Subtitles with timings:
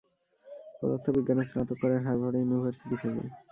[0.79, 3.21] পদার্থবিজ্ঞানে স্নাতক করেন হার্ভার্ড ইউনিভার্সিটি থেকে।